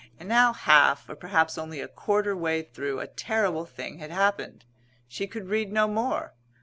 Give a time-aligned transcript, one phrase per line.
[0.19, 4.65] And now half, or perhaps only a quarter, way through a terrible thing had happened.
[5.07, 6.33] She could read no more.